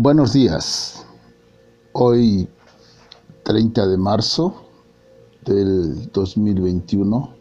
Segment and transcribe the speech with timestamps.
[0.00, 1.04] Buenos días.
[1.90, 2.48] Hoy
[3.42, 4.54] 30 de marzo
[5.44, 7.34] del 2021.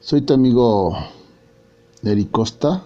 [0.00, 0.96] Soy tu amigo
[2.02, 2.82] Eri Costa,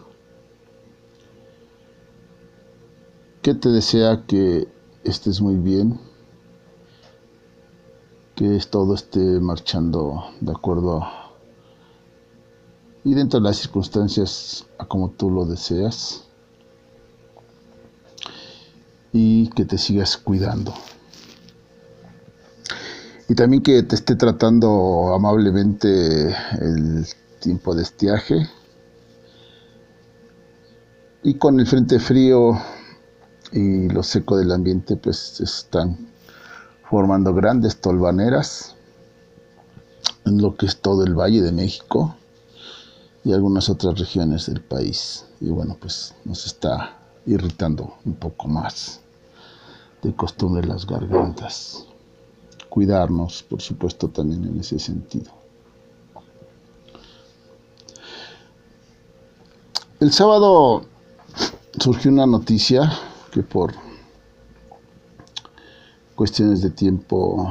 [3.40, 4.68] que te desea que
[5.05, 5.98] estés muy bien,
[8.34, 11.07] que todo esté marchando de acuerdo
[13.02, 16.27] y dentro de las circunstancias a como tú lo deseas
[19.21, 20.72] y que te sigas cuidando.
[23.29, 26.29] Y también que te esté tratando amablemente
[26.61, 27.04] el
[27.40, 28.49] tiempo de estiaje.
[31.25, 32.53] Y con el frente frío
[33.50, 35.98] y lo seco del ambiente, pues están
[36.89, 38.77] formando grandes tolvaneras
[40.27, 42.14] en lo que es todo el Valle de México
[43.25, 45.25] y algunas otras regiones del país.
[45.41, 49.03] Y bueno, pues nos está irritando un poco más
[50.02, 51.86] de costumbre las gargantas.
[52.69, 55.33] Cuidarnos, por supuesto, también en ese sentido.
[60.00, 60.83] El sábado
[61.81, 62.92] surgió una noticia
[63.33, 63.73] que por
[66.14, 67.48] cuestiones de tiempo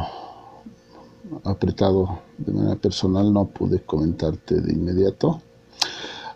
[1.44, 5.42] apretado de manera personal no pude comentarte de inmediato.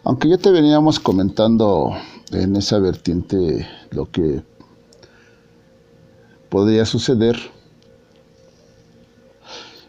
[0.03, 1.91] Aunque ya te veníamos comentando
[2.31, 4.43] en esa vertiente lo que
[6.51, 7.37] podría suceder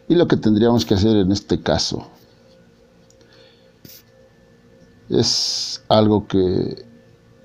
[0.07, 2.07] y lo que tendríamos que hacer en este caso.
[5.09, 6.85] Es algo que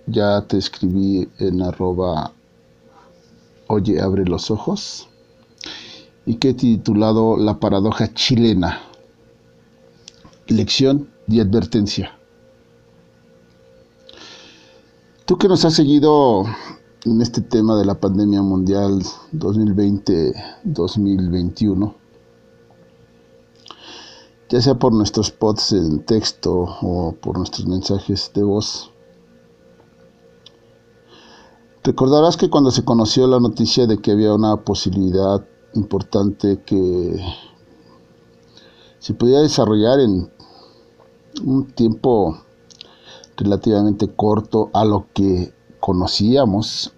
[0.06, 2.32] ya te escribí en arroba
[3.66, 5.08] oye abre los ojos
[6.24, 8.82] y que he titulado La paradoja chilena.
[10.46, 12.16] Lección y advertencia.
[15.26, 16.44] Tú que nos has seguido
[17.04, 19.00] en este tema de la pandemia mundial
[19.32, 21.94] 2020-2021,
[24.48, 28.90] ya sea por nuestros pods en texto o por nuestros mensajes de voz,
[31.84, 37.20] recordarás que cuando se conoció la noticia de que había una posibilidad importante que
[38.98, 40.32] se podía desarrollar en
[41.44, 42.36] un tiempo
[43.36, 46.92] relativamente corto a lo que conocíamos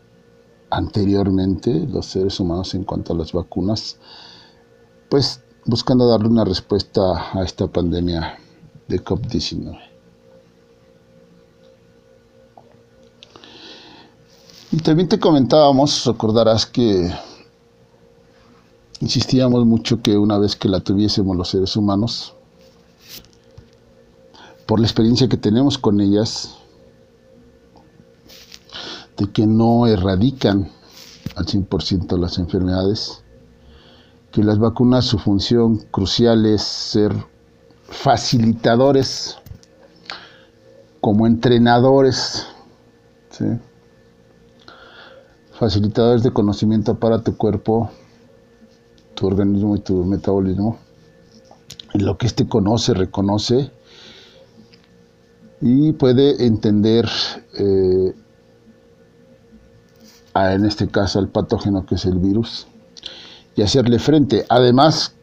[0.71, 3.99] anteriormente los seres humanos en cuanto a las vacunas,
[5.09, 8.39] pues buscando darle una respuesta a esta pandemia
[8.89, 9.79] de COVID-19.
[14.73, 17.13] Y también te comentábamos, recordarás que
[19.01, 22.35] insistíamos mucho que una vez que la tuviésemos los seres humanos,
[24.67, 26.60] por la experiencia que tenemos con ellas,
[29.21, 30.71] de que no erradican
[31.37, 33.23] al 100% las enfermedades,
[34.33, 37.13] que las vacunas su función crucial es ser
[37.83, 39.37] facilitadores
[41.03, 42.47] como entrenadores,
[45.53, 47.91] facilitadores de conocimiento para tu cuerpo,
[49.15, 50.79] tu organismo y tu metabolismo,
[51.93, 53.71] en lo que éste conoce, reconoce
[55.61, 57.07] y puede entender,
[57.59, 58.15] eh,
[60.35, 62.67] en este caso, al patógeno que es el virus
[63.57, 65.15] y hacerle frente, además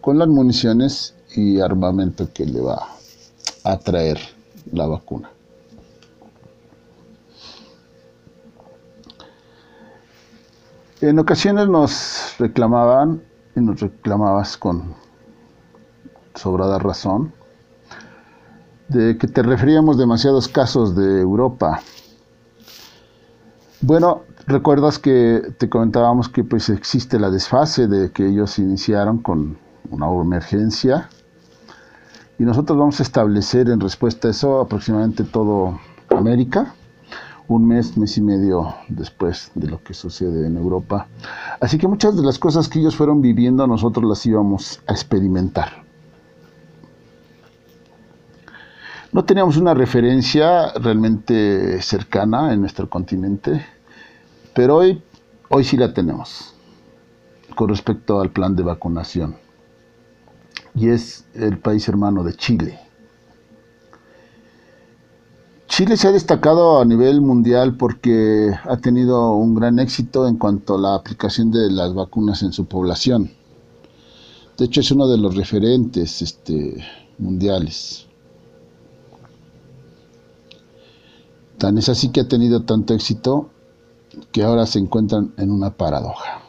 [0.00, 2.88] con las municiones y armamento que le va
[3.64, 4.18] a traer
[4.72, 5.30] la vacuna.
[11.00, 13.22] En ocasiones nos reclamaban
[13.54, 14.94] y nos reclamabas con
[16.34, 17.32] sobrada razón
[18.88, 21.80] de que te referíamos demasiados casos de Europa.
[23.86, 29.58] Bueno, recuerdas que te comentábamos que pues existe la desfase de que ellos iniciaron con
[29.90, 31.10] una emergencia
[32.38, 35.78] y nosotros vamos a establecer en respuesta a eso aproximadamente todo
[36.08, 36.72] América,
[37.46, 41.06] un mes, mes y medio después de lo que sucede en Europa.
[41.60, 45.84] Así que muchas de las cosas que ellos fueron viviendo nosotros las íbamos a experimentar.
[49.12, 53.64] No teníamos una referencia realmente cercana en nuestro continente,
[54.54, 55.02] pero hoy,
[55.50, 56.54] hoy sí la tenemos
[57.54, 59.36] con respecto al plan de vacunación.
[60.74, 62.80] Y es el país hermano de Chile.
[65.68, 70.76] Chile se ha destacado a nivel mundial porque ha tenido un gran éxito en cuanto
[70.76, 73.30] a la aplicación de las vacunas en su población.
[74.56, 76.76] De hecho, es uno de los referentes este,
[77.18, 78.06] mundiales.
[81.58, 83.50] Tan es así que ha tenido tanto éxito
[84.32, 86.42] que ahora se encuentran en una paradoja.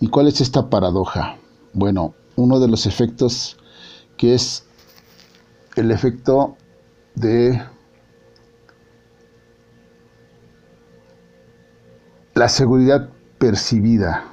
[0.00, 1.36] ¿Y cuál es esta paradoja?
[1.72, 3.58] Bueno, uno de los efectos
[4.16, 4.66] que es
[5.76, 6.56] el efecto
[7.14, 7.62] de
[12.34, 14.24] la seguridad percibida.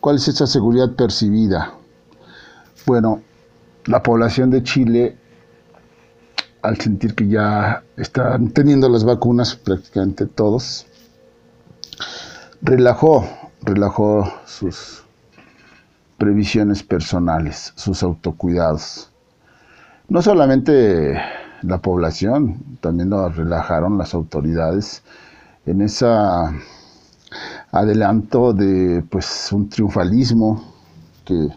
[0.00, 1.74] ¿Cuál es esa seguridad percibida?
[2.86, 3.22] Bueno,
[3.84, 5.18] la población de Chile,
[6.62, 10.86] al sentir que ya están teniendo las vacunas prácticamente todos,
[12.62, 13.28] relajó,
[13.62, 15.04] relajó sus
[16.16, 19.10] previsiones personales, sus autocuidados.
[20.08, 21.20] No solamente
[21.62, 25.02] la población, también lo relajaron las autoridades
[25.66, 26.06] en ese
[27.72, 30.74] adelanto de pues un triunfalismo
[31.24, 31.48] que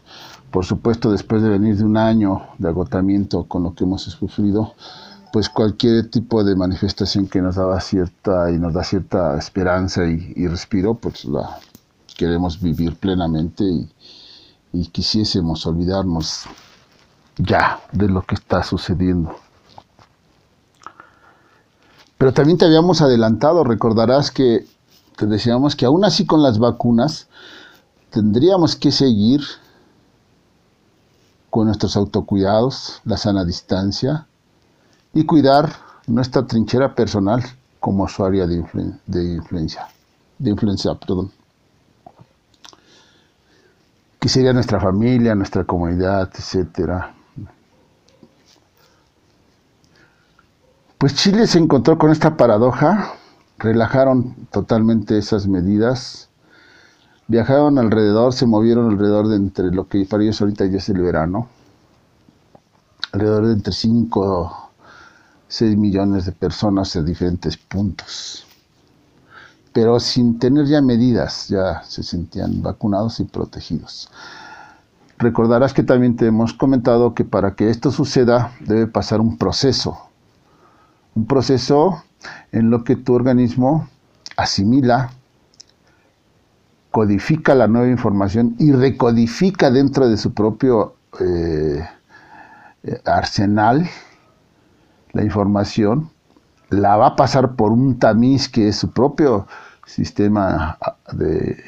[0.52, 4.74] por supuesto después de venir de un año de agotamiento con lo que hemos sufrido,
[5.32, 10.48] pues cualquier tipo de manifestación que nos daba cierta y nos da cierta esperanza y,
[10.48, 11.58] respiro, pues la
[12.18, 13.90] queremos vivir plenamente y,
[14.74, 16.44] y quisiésemos olvidarnos
[17.38, 19.34] ya de lo que está sucediendo.
[22.18, 24.66] Pero también te habíamos adelantado, recordarás que
[25.18, 27.30] te decíamos que aún así con las vacunas
[28.12, 29.42] tendríamos que seguir
[31.52, 34.26] con nuestros autocuidados, la sana distancia
[35.14, 35.70] y cuidar
[36.08, 37.44] nuestra trinchera personal
[37.80, 38.64] como usuaria de,
[39.06, 39.88] de influencia,
[40.40, 41.30] de influencia, perdón.
[44.18, 47.14] Que sería nuestra familia, nuestra comunidad, etcétera.
[50.98, 53.16] Pues Chile se encontró con esta paradoja,
[53.58, 56.30] relajaron totalmente esas medidas,
[57.32, 61.02] viajaron alrededor, se movieron alrededor de entre lo que para ellos ahorita ya es el
[61.02, 61.48] verano,
[63.14, 64.58] alrededor de entre 5
[65.48, 68.46] 6 millones de personas en diferentes puntos.
[69.74, 74.10] Pero sin tener ya medidas, ya se sentían vacunados y protegidos.
[75.18, 80.12] Recordarás que también te hemos comentado que para que esto suceda debe pasar un proceso
[81.16, 82.04] un proceso
[82.52, 83.88] en lo que tu organismo
[84.38, 85.12] asimila,
[86.92, 91.84] codifica la nueva información y recodifica dentro de su propio eh,
[93.06, 93.90] arsenal
[95.14, 96.10] la información,
[96.70, 99.48] la va a pasar por un tamiz que es su propio
[99.86, 100.78] sistema
[101.12, 101.62] de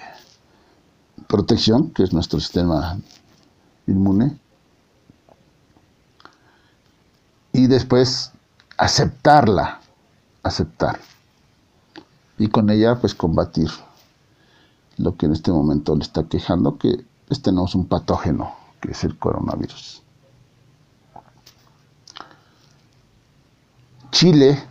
[1.28, 2.98] protección, que es nuestro sistema
[3.86, 4.38] inmune,
[7.52, 8.32] y después
[8.78, 9.82] aceptarla,
[10.42, 11.00] aceptar.
[12.38, 13.70] Y con ella pues combatir
[14.98, 19.04] lo que en este momento le está quejando, que pues, tenemos un patógeno, que es
[19.04, 20.04] el coronavirus.
[24.12, 24.64] Chile,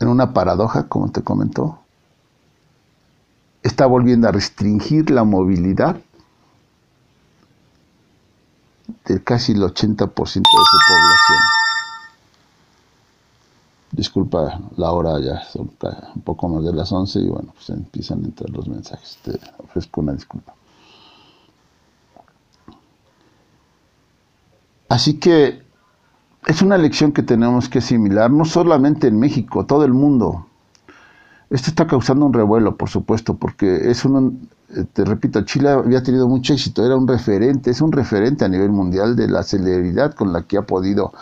[0.00, 1.80] en una paradoja, como te comentó,
[3.62, 6.00] está volviendo a restringir la movilidad
[9.04, 11.57] de casi el 80% de su población.
[13.90, 15.70] Disculpa la hora ya, son
[16.14, 19.18] un poco más de las 11 y bueno, pues empiezan a entrar los mensajes.
[19.22, 20.54] Te ofrezco una disculpa.
[24.88, 25.62] Así que
[26.46, 30.46] es una lección que tenemos que asimilar, no solamente en México, todo el mundo.
[31.50, 34.48] Esto está causando un revuelo, por supuesto, porque es un,
[34.92, 38.70] te repito, Chile había tenido mucho éxito, era un referente, es un referente a nivel
[38.70, 41.12] mundial de la celeridad con la que ha podido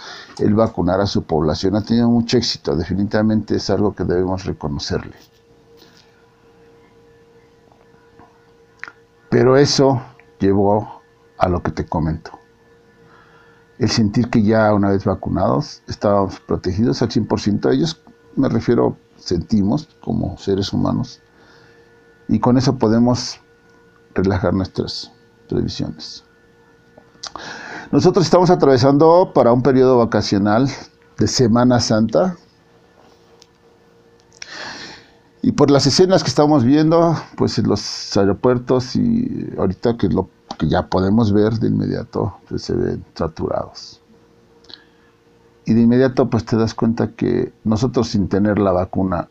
[0.40, 1.76] vacunar a su población.
[1.76, 5.14] Ha tenido mucho éxito, definitivamente es algo que debemos reconocerle.
[9.30, 10.02] Pero eso
[10.40, 11.02] llevó
[11.38, 12.32] a lo que te comento.
[13.78, 18.02] El sentir que ya una vez vacunados estábamos protegidos al 100%, ellos
[18.34, 21.20] me refiero, sentimos como seres humanos
[22.28, 23.40] y con eso podemos
[24.14, 25.12] relajar nuestras
[25.49, 26.25] previsiones.
[27.92, 30.68] Nosotros estamos atravesando para un periodo vacacional
[31.18, 32.37] de Semana Santa.
[35.42, 40.28] Y por las escenas que estamos viendo, pues en los aeropuertos y ahorita que lo
[40.59, 44.00] que ya podemos ver de inmediato, pues se ven saturados.
[45.64, 49.28] Y de inmediato pues te das cuenta que nosotros sin tener la vacuna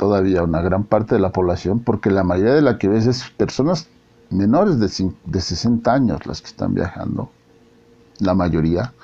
[0.00, 3.22] todavía una gran parte de la población, porque la mayoría de la que ves es
[3.36, 3.86] personas
[4.30, 7.28] menores de, de 60 años las que están viajando,
[8.18, 8.94] la mayoría,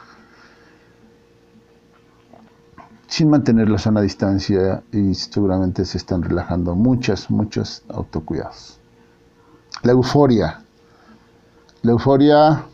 [3.09, 8.81] sin mantener la sana distancia y seguramente se están relajando muchas, muchos autocuidados.
[9.83, 10.63] La euforia,
[11.83, 12.65] La euforia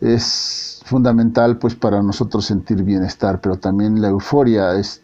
[0.00, 5.00] es fundamental pues para nosotros sentir bienestar, pero también la euforia es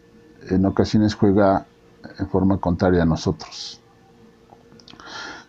[0.51, 1.67] en ocasiones juega
[2.19, 3.81] en forma contraria a nosotros.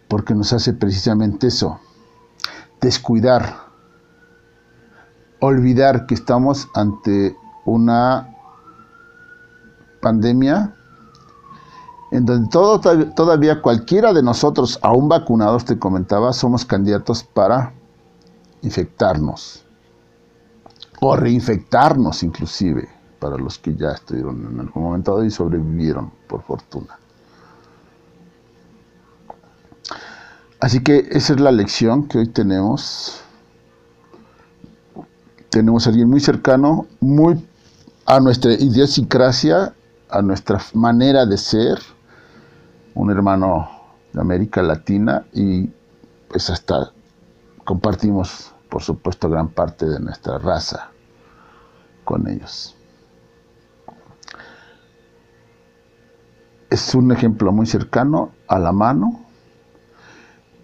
[0.07, 1.79] Porque nos hace precisamente eso,
[2.81, 3.55] descuidar,
[5.39, 8.35] olvidar que estamos ante una
[10.01, 10.73] pandemia
[12.11, 12.49] en donde
[13.15, 17.73] todavía cualquiera de nosotros, aún vacunados, te comentaba, somos candidatos para
[18.61, 19.63] infectarnos
[20.99, 22.89] o reinfectarnos inclusive,
[23.19, 26.97] para los que ya estuvieron en algún momento y sobrevivieron, por fortuna.
[30.59, 33.21] Así que esa es la lección que hoy tenemos.
[35.49, 37.45] Tenemos a alguien muy cercano, muy
[38.05, 39.73] a nuestra idiosincrasia,
[40.09, 41.79] a nuestra manera de ser,
[42.93, 43.69] un hermano
[44.11, 45.69] de América Latina y
[46.27, 46.91] pues hasta
[47.63, 50.89] compartimos, por supuesto, gran parte de nuestra raza
[52.03, 52.75] con ellos.
[56.69, 59.19] Es un ejemplo muy cercano a la mano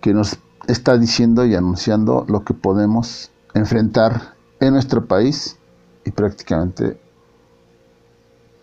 [0.02, 5.58] que nos está diciendo y anunciando lo que podemos enfrentar en nuestro país
[6.06, 7.00] y prácticamente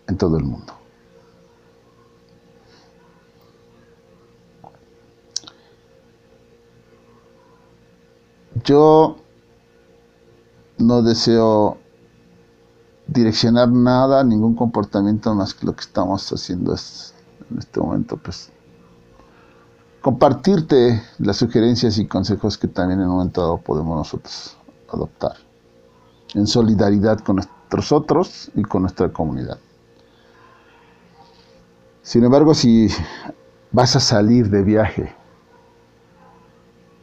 [0.07, 0.73] en todo el mundo.
[8.63, 9.17] Yo
[10.77, 11.77] no deseo
[13.07, 17.12] direccionar nada, ningún comportamiento más que lo que estamos haciendo es,
[17.53, 18.51] en este momento, pues
[20.01, 24.57] compartirte las sugerencias y consejos que también en un momento dado podemos nosotros
[24.91, 25.37] adoptar,
[26.33, 29.57] en solidaridad con nuestros otros y con nuestra comunidad.
[32.01, 32.89] Sin embargo, si
[33.71, 35.15] vas a salir de viaje,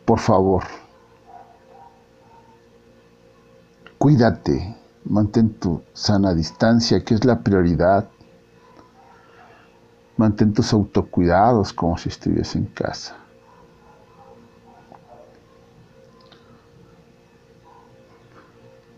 [0.05, 0.65] por favor,
[3.97, 8.09] cuídate, mantén tu sana distancia, que es la prioridad.
[10.21, 13.17] Mantén tus autocuidados como si estuvieras en casa.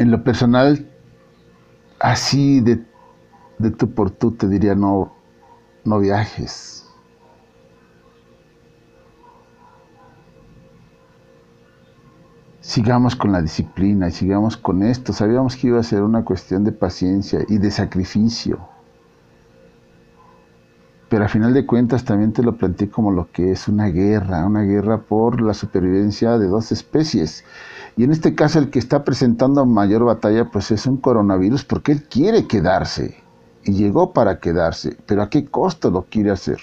[0.00, 0.90] En lo personal,
[2.00, 2.84] así de,
[3.58, 5.12] de tú por tú te diría no,
[5.84, 6.82] no viajes.
[12.72, 15.12] sigamos con la disciplina y sigamos con esto.
[15.12, 18.71] Sabíamos que iba a ser una cuestión de paciencia y de sacrificio.
[21.12, 24.46] Pero a final de cuentas también te lo planteé como lo que es una guerra,
[24.46, 27.44] una guerra por la supervivencia de dos especies.
[27.98, 31.92] Y en este caso el que está presentando mayor batalla pues es un coronavirus porque
[31.92, 33.22] él quiere quedarse
[33.62, 36.60] y llegó para quedarse, pero ¿a qué costo lo quiere hacer?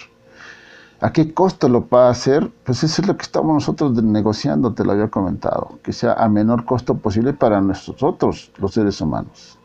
[1.00, 2.52] ¿A qué costo lo va a hacer?
[2.64, 6.28] Pues eso es lo que estamos nosotros negociando, te lo había comentado, que sea a
[6.28, 9.60] menor costo posible para nosotros, los seres humanos,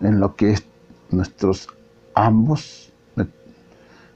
[0.00, 0.56] en lo que
[1.10, 1.68] nuestros
[2.14, 2.89] ambos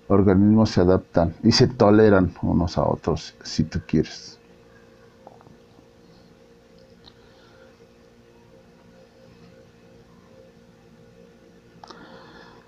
[0.08, 4.38] organismos se adaptan y se toleran unos a otros, si tú quieres.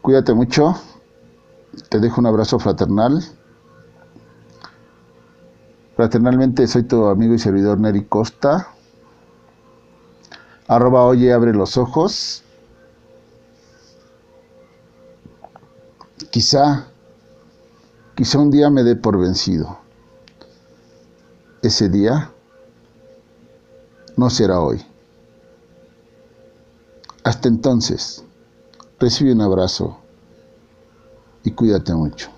[0.06, 0.76] Cuídate mucho.
[1.88, 3.24] Te dejo un abrazo fraternal.
[5.96, 8.68] Fraternalmente soy tu amigo y servidor Neri Costa.
[10.68, 12.44] Arroba oye, abre los ojos.
[16.30, 16.86] Quizá,
[18.26, 19.78] quizá un día me dé por vencido.
[21.62, 22.32] Ese día
[24.16, 24.84] no será hoy.
[27.22, 28.24] Hasta entonces,
[28.98, 29.98] recibe un abrazo
[31.44, 32.28] y cuídate mucho.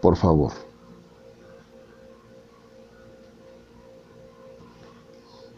[0.00, 0.52] Por favor.